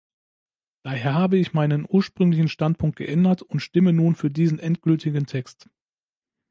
Daher 0.83 1.13
habe 1.13 1.37
ich 1.37 1.53
meinen 1.53 1.85
ursprünglichen 1.87 2.47
Standpunkt 2.47 2.95
geändert 2.95 3.43
und 3.43 3.59
stimme 3.59 3.93
nun 3.93 4.15
für 4.15 4.31
diesen 4.31 4.57
endgültigen 4.57 5.27
Text. 5.27 5.69